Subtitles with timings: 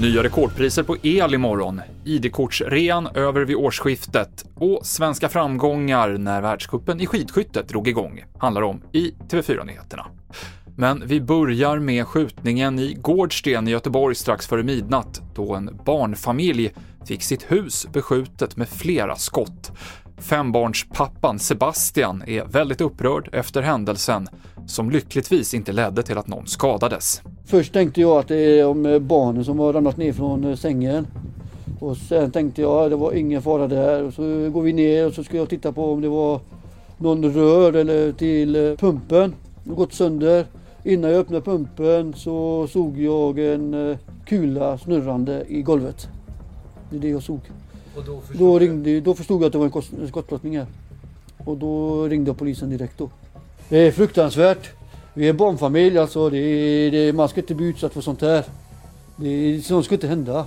[0.00, 7.06] Nya rekordpriser på el imorgon, ID-kortsrean över vid årsskiftet och svenska framgångar när världskuppen i
[7.06, 10.06] skidskytte drog igång, handlar om i TV4-nyheterna.
[10.76, 16.72] Men vi börjar med skjutningen i Gårdsten i Göteborg strax före midnatt, då en barnfamilj
[17.06, 19.72] fick sitt hus beskjutet med flera skott.
[20.18, 24.28] Fembarnspappan Sebastian är väldigt upprörd efter händelsen,
[24.66, 27.22] som lyckligtvis inte ledde till att någon skadades.
[27.46, 30.56] Först tänkte jag att det är om eh, barnen som har ramlat ner från eh,
[30.56, 31.06] sängen.
[31.80, 34.02] Och sen tänkte jag att det var ingen fara där.
[34.02, 36.40] Och så går vi ner och så ska jag titta på om det var
[36.98, 39.34] någon rör eller till eh, pumpen.
[39.64, 40.46] Det gått sönder.
[40.84, 46.08] Innan jag öppnade pumpen så såg jag en kula snurrande i golvet.
[46.90, 47.40] Det är det jag såg.
[47.96, 50.66] Och då förstod, Då, ringde, då förstod jag att det var en skottlossning här.
[51.44, 53.10] Och då ringde jag polisen direkt då.
[53.68, 54.70] Det är fruktansvärt.
[55.14, 56.30] Vi är en barnfamilj alltså.
[56.30, 58.44] Det är, det man ska inte bli utsatt för sånt här.
[59.16, 60.46] Det är, sånt ska inte hända.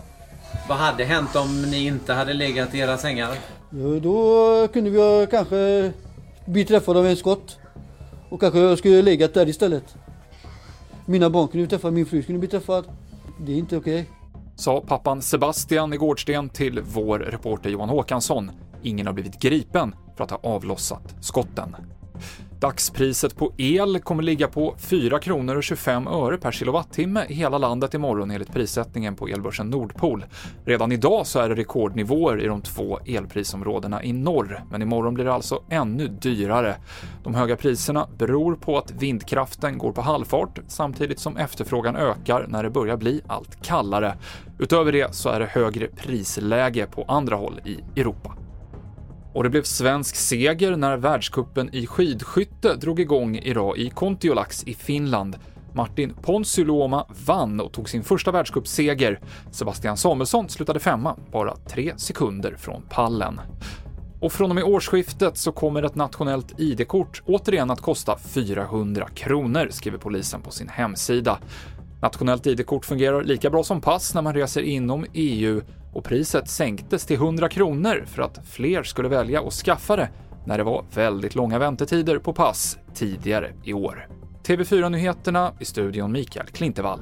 [0.69, 3.30] Vad hade hänt om ni inte hade legat i era sängar?
[3.69, 5.91] Ja, Då kunde vi ha kanske
[6.45, 7.58] bli träffade av en skott.
[8.30, 9.95] Och kanske jag skulle legat där istället.
[11.06, 12.86] Mina barn kunde bli träffade, min fru skulle bli träffad.
[13.39, 14.09] Det är inte okej.
[14.60, 18.52] Sa pappan Sebastian i Gårdsten till vår reporter Johan Håkansson.
[18.84, 21.76] Ingen har blivit gripen för att ha avlossat skotten.
[22.60, 27.58] Dagspriset på el kommer ligga på 4 kronor och 25 öre per kilowattimme i hela
[27.58, 30.26] landet imorgon enligt prissättningen på elbörsen Nordpol.
[30.66, 35.26] Redan idag så är det rekordnivåer i de två elprisområdena i norr, men imorgon blir
[35.26, 36.76] det alltså ännu dyrare.
[37.24, 42.64] De höga priserna beror på att vindkraften går på halvfart samtidigt som efterfrågan ökar när
[42.64, 44.18] det börjar bli allt kallare.
[44.60, 48.39] Utöver det så är det högre prisläge på andra håll i Europa.
[49.33, 54.73] Och det blev svensk seger när världskuppen i skidskytte drog igång idag i Kontiolax i
[54.73, 55.35] Finland.
[55.73, 59.19] Martin Ponsiluoma vann och tog sin första världscupseger.
[59.52, 63.41] Sebastian Samuelsson slutade femma, bara tre sekunder från pallen.
[64.22, 69.68] Och från och med årsskiftet så kommer ett nationellt ID-kort återigen att kosta 400 kronor,
[69.72, 71.39] skriver polisen på sin hemsida.
[72.01, 75.62] Nationellt ID-kort fungerar lika bra som pass när man reser inom EU
[75.94, 80.09] och priset sänktes till 100 kronor för att fler skulle välja att skaffa det
[80.45, 84.07] när det var väldigt långa väntetider på pass tidigare i år.
[84.44, 87.00] TV4-nyheterna i studion Mikael Klintevall.